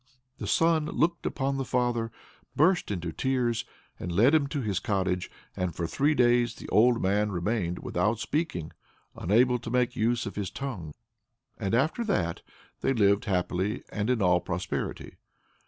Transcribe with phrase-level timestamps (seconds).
[0.39, 2.11] The son looked upon the father,
[2.55, 3.65] burst into tears,
[3.99, 8.17] and led him to his cottage; and for three days the old man remained without
[8.17, 8.71] speaking,
[9.15, 10.95] unable to make use of his tongue.
[11.59, 12.41] And after that
[12.79, 15.17] they lived happily and in all prosperity.